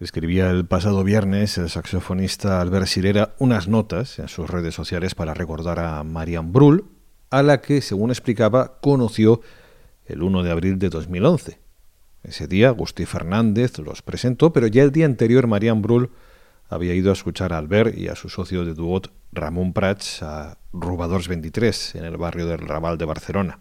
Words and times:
Escribía 0.00 0.48
el 0.50 0.64
pasado 0.64 1.02
viernes 1.02 1.58
el 1.58 1.68
saxofonista 1.68 2.60
Albert 2.60 2.86
Sirera 2.86 3.34
unas 3.40 3.66
notas 3.66 4.20
en 4.20 4.28
sus 4.28 4.48
redes 4.48 4.72
sociales 4.72 5.16
para 5.16 5.34
recordar 5.34 5.80
a 5.80 6.04
Marian 6.04 6.52
Brull, 6.52 6.84
a 7.30 7.42
la 7.42 7.60
que, 7.60 7.80
según 7.80 8.10
explicaba, 8.10 8.78
conoció 8.80 9.40
el 10.06 10.22
1 10.22 10.44
de 10.44 10.52
abril 10.52 10.78
de 10.78 10.88
2011. 10.88 11.58
Ese 12.22 12.46
día 12.46 12.68
Agustí 12.68 13.06
Fernández 13.06 13.76
los 13.80 14.02
presentó, 14.02 14.52
pero 14.52 14.68
ya 14.68 14.84
el 14.84 14.92
día 14.92 15.04
anterior 15.04 15.48
Marian 15.48 15.82
Brull 15.82 16.10
había 16.68 16.94
ido 16.94 17.10
a 17.10 17.14
escuchar 17.14 17.52
a 17.52 17.58
Albert 17.58 17.98
y 17.98 18.06
a 18.06 18.14
su 18.14 18.28
socio 18.28 18.64
de 18.64 18.74
duot 18.74 19.10
Ramón 19.32 19.72
Prats 19.72 20.22
a 20.22 20.58
Rubadors 20.72 21.26
23 21.26 21.96
en 21.96 22.04
el 22.04 22.16
barrio 22.18 22.46
del 22.46 22.60
Raval 22.60 22.98
de 22.98 23.04
Barcelona. 23.04 23.58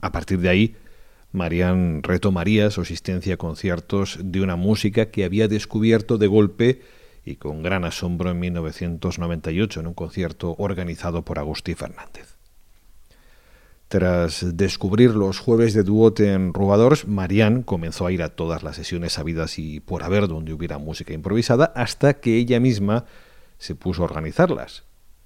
A 0.00 0.10
partir 0.10 0.40
de 0.40 0.48
ahí, 0.48 0.76
Marian 1.32 2.02
retomaría 2.02 2.70
su 2.70 2.80
asistencia 2.80 3.34
a 3.34 3.36
conciertos 3.36 4.18
de 4.22 4.40
una 4.40 4.56
música 4.56 5.10
que 5.10 5.24
había 5.24 5.48
descubierto 5.48 6.18
de 6.18 6.26
golpe 6.26 6.80
y 7.24 7.36
con 7.36 7.62
gran 7.62 7.84
asombro 7.84 8.30
en 8.30 8.40
1998 8.40 9.80
en 9.80 9.86
un 9.86 9.94
concierto 9.94 10.56
organizado 10.58 11.24
por 11.24 11.38
Agustí 11.38 11.74
Fernández. 11.74 12.36
Tras 13.88 14.56
descubrir 14.56 15.10
los 15.10 15.40
jueves 15.40 15.74
de 15.74 15.82
duote 15.82 16.32
en 16.32 16.54
Rubadors, 16.54 17.08
Marian 17.08 17.64
comenzó 17.64 18.06
a 18.06 18.12
ir 18.12 18.22
a 18.22 18.28
todas 18.28 18.62
las 18.62 18.76
sesiones 18.76 19.18
habidas 19.18 19.58
y 19.58 19.80
por 19.80 20.04
haber 20.04 20.28
donde 20.28 20.52
hubiera 20.52 20.78
música 20.78 21.12
improvisada 21.12 21.72
hasta 21.74 22.14
que 22.14 22.36
ella 22.36 22.60
misma 22.60 23.04
se 23.58 23.74
puso 23.74 24.02
a 24.02 24.04
organizarlas. 24.04 24.84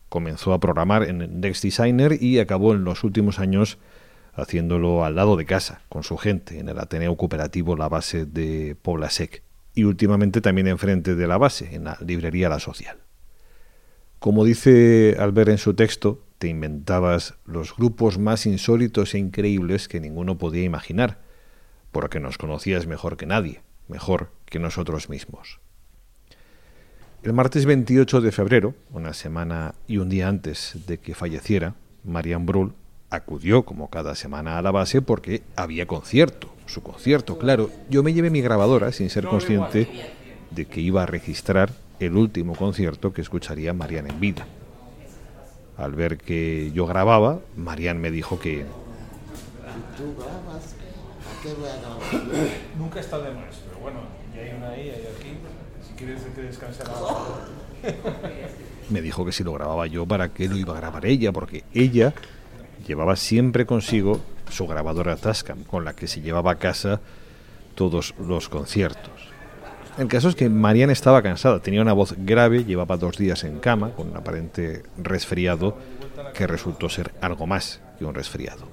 Comenzó 0.08 0.54
a 0.54 0.60
programar 0.60 1.02
en 1.04 1.40
Next 1.40 1.62
Designer 1.62 2.22
y 2.22 2.38
acabó 2.38 2.72
en 2.72 2.84
los 2.84 3.04
últimos 3.04 3.38
años 3.38 3.78
haciéndolo 4.36 5.04
al 5.04 5.14
lado 5.14 5.36
de 5.36 5.46
casa, 5.46 5.80
con 5.88 6.02
su 6.02 6.16
gente, 6.16 6.58
en 6.58 6.68
el 6.68 6.78
Ateneo 6.78 7.16
Cooperativo 7.16 7.76
La 7.76 7.88
Base 7.88 8.26
de 8.26 8.76
Poblasec, 8.80 9.42
y 9.74 9.84
últimamente 9.84 10.40
también 10.40 10.68
enfrente 10.68 11.14
de 11.14 11.26
la 11.26 11.38
base, 11.38 11.74
en 11.74 11.84
la 11.84 11.98
librería 12.04 12.48
La 12.48 12.60
Social. 12.60 12.98
Como 14.18 14.44
dice 14.44 15.16
Albert 15.18 15.50
en 15.50 15.58
su 15.58 15.74
texto, 15.74 16.24
te 16.38 16.48
inventabas 16.48 17.34
los 17.44 17.76
grupos 17.76 18.18
más 18.18 18.46
insólitos 18.46 19.14
e 19.14 19.18
increíbles 19.18 19.88
que 19.88 20.00
ninguno 20.00 20.38
podía 20.38 20.62
imaginar, 20.62 21.18
porque 21.92 22.20
nos 22.20 22.38
conocías 22.38 22.86
mejor 22.86 23.16
que 23.16 23.26
nadie, 23.26 23.62
mejor 23.88 24.30
que 24.46 24.58
nosotros 24.58 25.08
mismos. 25.08 25.60
El 27.22 27.32
martes 27.32 27.64
28 27.64 28.20
de 28.20 28.32
febrero, 28.32 28.74
una 28.90 29.14
semana 29.14 29.74
y 29.86 29.98
un 29.98 30.08
día 30.08 30.28
antes 30.28 30.76
de 30.86 30.98
que 30.98 31.14
falleciera, 31.14 31.74
Marian 32.04 32.44
Brull 32.44 32.74
acudió 33.14 33.64
como 33.64 33.90
cada 33.90 34.14
semana 34.14 34.58
a 34.58 34.62
la 34.62 34.70
base 34.70 35.02
porque 35.02 35.42
había 35.56 35.86
concierto, 35.86 36.48
su 36.66 36.82
concierto, 36.82 37.38
claro. 37.38 37.70
Yo 37.90 38.02
me 38.02 38.12
llevé 38.12 38.30
mi 38.30 38.40
grabadora 38.40 38.92
sin 38.92 39.10
ser 39.10 39.26
consciente 39.26 39.88
de 40.50 40.66
que 40.66 40.80
iba 40.80 41.02
a 41.02 41.06
registrar 41.06 41.70
el 42.00 42.16
último 42.16 42.54
concierto 42.54 43.12
que 43.12 43.22
escucharía 43.22 43.72
Marian 43.72 44.08
en 44.08 44.20
vida. 44.20 44.46
Al 45.76 45.92
ver 45.92 46.18
que 46.18 46.70
yo 46.72 46.86
grababa, 46.86 47.40
Marian 47.56 48.00
me 48.00 48.10
dijo 48.10 48.38
que... 48.38 48.64
¿Tú 49.96 50.14
grabas? 50.16 50.74
¿A 50.74 51.42
qué 51.42 51.52
voy 51.54 51.68
a 51.68 51.76
grabar? 51.80 52.48
Nunca 52.78 53.00
está 53.00 53.18
de 53.18 53.32
más, 53.32 53.56
pero 53.66 53.80
bueno, 53.80 54.00
y 54.34 54.38
hay 54.38 54.56
una 54.56 54.68
ahí, 54.68 54.90
hay 54.90 55.06
aquí. 55.06 55.36
Si 55.86 55.94
quieres 55.94 56.22
que 56.34 56.42
descansar 56.42 56.86
Me 58.90 59.02
dijo 59.02 59.24
que 59.24 59.32
si 59.32 59.42
lo 59.44 59.52
grababa 59.52 59.86
yo, 59.86 60.06
¿para 60.06 60.28
qué 60.32 60.48
lo 60.48 60.56
iba 60.56 60.74
a 60.74 60.80
grabar 60.80 61.06
ella? 61.06 61.32
Porque 61.32 61.64
ella 61.72 62.14
llevaba 62.86 63.16
siempre 63.16 63.66
consigo 63.66 64.20
su 64.50 64.66
grabadora 64.66 65.16
Tascam, 65.16 65.64
con 65.64 65.84
la 65.84 65.94
que 65.94 66.06
se 66.06 66.20
llevaba 66.20 66.52
a 66.52 66.58
casa 66.58 67.00
todos 67.74 68.14
los 68.18 68.48
conciertos. 68.48 69.12
El 69.96 70.08
caso 70.08 70.28
es 70.28 70.34
que 70.34 70.48
Mariana 70.48 70.92
estaba 70.92 71.22
cansada, 71.22 71.60
tenía 71.60 71.80
una 71.80 71.92
voz 71.92 72.14
grave, 72.18 72.64
llevaba 72.64 72.96
dos 72.96 73.16
días 73.16 73.44
en 73.44 73.60
cama, 73.60 73.90
con 73.90 74.10
un 74.10 74.16
aparente 74.16 74.82
resfriado 74.98 75.76
que 76.34 76.46
resultó 76.46 76.88
ser 76.88 77.12
algo 77.20 77.46
más 77.46 77.80
que 77.98 78.04
un 78.04 78.14
resfriado. 78.14 78.66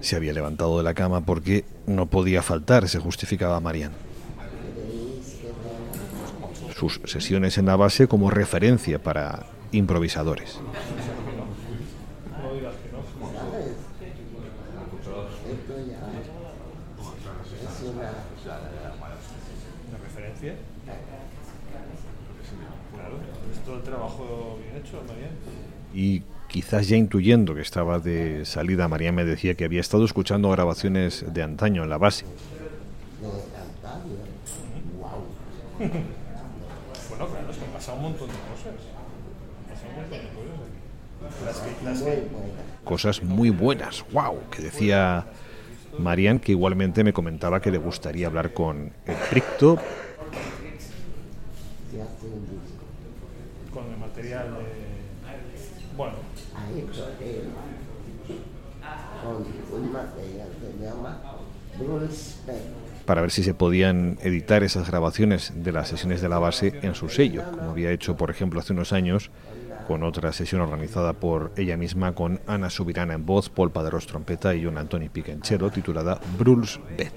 Se 0.00 0.16
había 0.16 0.32
levantado 0.32 0.76
de 0.78 0.84
la 0.84 0.92
cama 0.92 1.20
porque 1.20 1.64
no 1.86 2.06
podía 2.06 2.42
faltar, 2.42 2.88
se 2.88 2.98
justificaba 2.98 3.60
Mariana. 3.60 3.94
Sus 6.76 7.00
sesiones 7.04 7.56
en 7.58 7.66
la 7.66 7.76
base 7.76 8.08
como 8.08 8.28
referencia 8.30 9.00
para 9.00 9.53
improvisadores. 9.74 10.60
¿De 19.90 19.98
referencia? 20.02 20.54
Claro, 22.94 23.18
es 23.52 23.58
todo 23.64 23.76
el 23.76 23.82
trabajo 23.82 24.58
bien 24.62 24.76
hecho, 24.82 25.02
María. 25.06 25.30
Y 25.92 26.22
quizás 26.48 26.88
ya 26.88 26.96
intuyendo 26.96 27.54
que 27.54 27.60
estaba 27.60 27.98
de 27.98 28.44
salida, 28.44 28.88
María 28.88 29.12
me 29.12 29.24
decía 29.24 29.54
que 29.54 29.64
había 29.64 29.80
estado 29.80 30.04
escuchando 30.04 30.50
grabaciones 30.50 31.24
de 31.32 31.42
antaño 31.42 31.82
en 31.82 31.90
la 31.90 31.98
base. 31.98 32.24
Bueno, 35.78 37.26
claro, 37.26 37.50
es 37.50 37.56
que 37.56 37.64
han 37.64 37.70
pasado 37.72 37.96
un 37.98 38.02
montón 38.04 38.28
de 38.28 38.34
cosas. 38.34 38.74
Han 39.58 39.74
pasado 39.74 39.90
un 39.90 39.96
montón 39.96 40.18
de 40.18 40.26
cosas 42.84 43.22
muy 43.22 43.50
buenas, 43.50 44.04
wow, 44.12 44.38
que 44.50 44.62
decía 44.62 45.26
Marian, 45.98 46.38
que 46.38 46.52
igualmente 46.52 47.04
me 47.04 47.12
comentaba 47.12 47.60
que 47.60 47.70
le 47.70 47.78
gustaría 47.78 48.26
hablar 48.26 48.52
con 48.52 48.92
el 49.06 49.16
Pricto 49.30 49.78
con 53.72 53.90
el 53.90 53.98
material 53.98 54.54
de... 54.54 55.96
Bueno, 55.96 56.14
con 59.70 59.82
un 59.82 59.92
material 59.92 60.48
que 60.60 60.84
llama 60.84 61.20
para 63.04 63.20
ver 63.20 63.30
si 63.30 63.42
se 63.42 63.52
podían 63.52 64.18
editar 64.22 64.62
esas 64.62 64.88
grabaciones 64.88 65.52
de 65.56 65.72
las 65.72 65.88
sesiones 65.88 66.20
de 66.22 66.28
la 66.28 66.38
base 66.38 66.78
en 66.82 66.94
su 66.94 67.08
sello, 67.08 67.42
como 67.50 67.70
había 67.70 67.90
hecho, 67.90 68.16
por 68.16 68.30
ejemplo, 68.30 68.60
hace 68.60 68.72
unos 68.72 68.92
años 68.92 69.30
con 69.86 70.02
otra 70.02 70.32
sesión 70.32 70.60
organizada 70.60 71.12
por 71.12 71.52
ella 71.56 71.76
misma 71.76 72.14
con 72.14 72.40
Ana 72.46 72.70
Subirana 72.70 73.14
en 73.14 73.24
voz, 73.24 73.48
Paul 73.48 73.70
Paderos 73.70 74.06
trompeta 74.06 74.54
y 74.54 74.64
John 74.64 74.78
Antoni 74.78 75.08
Piquenchero, 75.08 75.70
titulada 75.70 76.18
Bruls 76.38 76.80
Bet. 76.96 77.14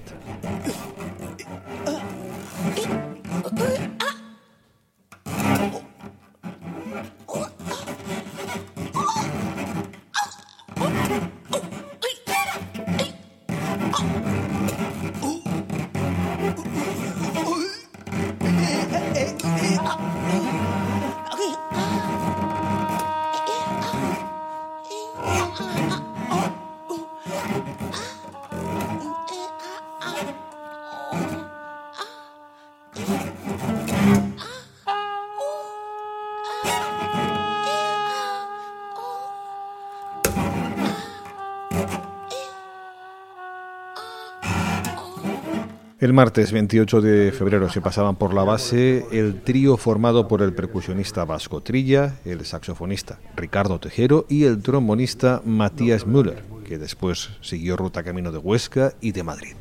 Martes 46.17 46.51
28 46.51 47.01
de 47.01 47.31
febrero 47.31 47.69
se 47.69 47.79
pasaban 47.79 48.15
por 48.15 48.33
la 48.33 48.43
base 48.43 49.05
el 49.11 49.39
trío 49.41 49.77
formado 49.77 50.27
por 50.27 50.41
el 50.41 50.51
percusionista 50.51 51.25
Vasco 51.25 51.61
Trilla, 51.61 52.15
el 52.25 52.43
saxofonista 52.43 53.19
Ricardo 53.35 53.79
Tejero 53.79 54.25
y 54.27 54.45
el 54.45 54.63
trombonista 54.63 55.43
Matías 55.45 56.07
Müller, 56.07 56.43
que 56.65 56.79
después 56.79 57.29
siguió 57.41 57.77
ruta 57.77 58.01
camino 58.01 58.31
de 58.31 58.39
Huesca 58.39 58.93
y 58.99 59.11
de 59.11 59.21
Madrid. 59.21 59.53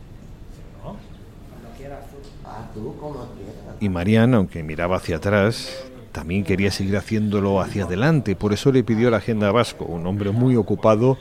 Y 3.78 3.90
Mariana, 3.90 4.38
aunque 4.38 4.62
miraba 4.62 4.96
hacia 4.96 5.16
atrás, 5.16 5.84
también 6.12 6.42
quería 6.42 6.70
seguir 6.70 6.96
haciéndolo 6.96 7.60
hacia 7.60 7.84
adelante, 7.84 8.34
por 8.34 8.54
eso 8.54 8.72
le 8.72 8.82
pidió 8.82 9.10
la 9.10 9.18
agenda 9.18 9.48
a 9.48 9.52
Vasco, 9.52 9.84
un 9.84 10.06
hombre 10.06 10.30
muy 10.30 10.56
ocupado 10.56 11.18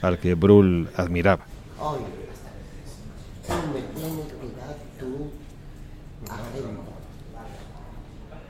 al 0.00 0.18
que 0.18 0.32
Brull 0.32 0.88
admiraba. 0.96 1.44
Oye, 1.78 2.00
tú 3.46 3.52
me 3.74 3.82
tienes 4.00 4.26
que 4.32 4.48
dar 4.58 4.76
tu 4.98 5.30
agenda. 6.32 6.80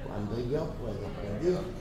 Cuando 0.07 0.39
yo 0.49 0.71
puedo 0.79 1.07
pedirte. 1.21 1.81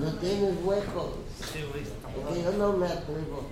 Cuando 0.00 0.18
tienes 0.18 0.54
huecos. 0.64 1.10
Porque 2.14 2.42
yo 2.42 2.52
no 2.58 2.72
me 2.76 2.86
atrevo 2.86 3.46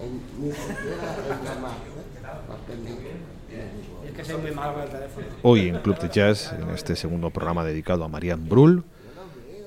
en- 0.00 0.22
ni 0.42 0.50
siquiera 0.52 1.16
en 1.28 1.44
llamar, 1.44 1.72
¿eh? 1.72 2.28
porque 2.46 2.76
ni, 2.76 2.90
ni 2.90 3.82
digo, 3.82 4.02
Es 4.06 4.12
que 4.12 4.24
soy 4.24 4.40
muy 4.40 4.50
malo 4.52 4.74
con 4.74 4.82
el 4.84 4.88
teléfono. 4.88 5.26
Hoy 5.42 5.68
en 5.68 5.78
Club 5.80 5.98
de 5.98 6.08
Jazz, 6.08 6.52
en 6.58 6.70
este 6.70 6.96
segundo 6.96 7.30
programa 7.30 7.62
dedicado 7.64 8.04
a 8.04 8.08
Marianne 8.08 8.48
Brull, 8.48 8.84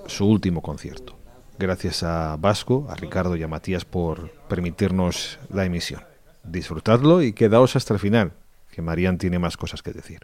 su 0.07 0.25
último 0.27 0.61
concierto. 0.61 1.15
Gracias 1.59 2.01
a 2.03 2.35
Vasco, 2.37 2.87
a 2.89 2.95
Ricardo 2.95 3.35
y 3.35 3.43
a 3.43 3.47
Matías 3.47 3.85
por 3.85 4.31
permitirnos 4.49 5.37
la 5.53 5.63
emisión. 5.65 6.03
Disfrutadlo 6.43 7.21
y 7.21 7.33
quedaos 7.33 7.75
hasta 7.75 7.93
el 7.93 7.99
final, 7.99 8.33
que 8.71 8.81
Marianne 8.81 9.17
tiene 9.19 9.37
más 9.39 9.57
cosas 9.57 9.81
que 9.81 9.91
decir. 9.93 10.19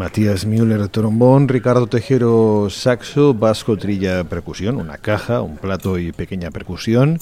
Matías 0.00 0.46
Müller 0.46 0.88
trombón, 0.88 1.46
Ricardo 1.46 1.86
Tejero 1.86 2.68
saxo, 2.70 3.34
Vasco 3.34 3.76
Trilla 3.76 4.24
percusión, 4.24 4.76
una 4.76 4.96
caja, 4.96 5.42
un 5.42 5.58
plato 5.58 5.98
y 5.98 6.10
pequeña 6.10 6.50
percusión. 6.50 7.18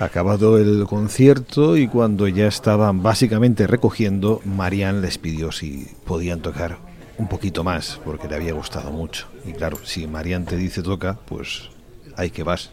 Acabado 0.00 0.58
el 0.58 0.86
concierto 0.88 1.76
y 1.76 1.86
cuando 1.86 2.26
ya 2.26 2.48
estaban 2.48 3.04
básicamente 3.04 3.68
recogiendo, 3.68 4.40
Marian 4.44 5.02
les 5.02 5.18
pidió 5.18 5.52
si 5.52 5.86
podían 6.04 6.40
tocar 6.40 6.78
un 7.16 7.28
poquito 7.28 7.62
más, 7.62 8.00
porque 8.04 8.26
le 8.26 8.34
había 8.34 8.54
gustado 8.54 8.90
mucho. 8.90 9.28
Y 9.46 9.52
claro, 9.52 9.78
si 9.84 10.08
Marian 10.08 10.46
te 10.46 10.56
dice 10.56 10.82
toca, 10.82 11.20
pues 11.26 11.70
hay 12.16 12.30
que 12.30 12.42
vas. 12.42 12.72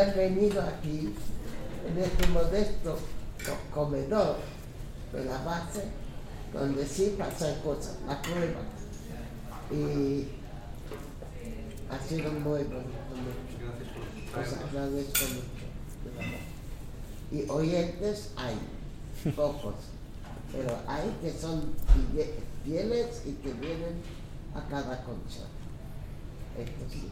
haber 0.00 0.16
venido 0.16 0.62
aquí, 0.62 1.14
en 1.88 1.98
este 2.02 2.26
modesto 2.28 2.98
co- 3.44 3.74
comedor 3.80 4.36
de 5.12 5.24
la 5.24 5.38
base, 5.44 5.84
donde 6.52 6.86
sí 6.86 7.14
pasan 7.18 7.54
cosas, 7.60 7.96
la 8.06 8.20
prueba. 8.22 8.60
Y 9.72 10.26
ha 11.90 11.98
sido 12.08 12.30
muy 12.32 12.62
bonito, 12.64 12.76
mucho. 13.14 14.40
Os 14.40 14.52
agradezco 14.68 15.24
mucho, 15.24 15.64
de 16.04 16.10
verdad. 16.16 16.38
Y 17.32 17.48
oyentes 17.50 18.30
hay, 18.36 18.56
pocos, 19.36 19.74
pero 20.52 20.76
hay 20.86 21.08
que 21.22 21.32
son 21.38 21.62
fie- 22.14 22.30
fieles 22.64 23.22
y 23.26 23.32
que 23.34 23.52
vienen 23.54 24.00
a 24.54 24.66
cada 24.68 25.02
concierto. 25.04 25.48
Esto 26.58 26.84
sí. 26.90 27.08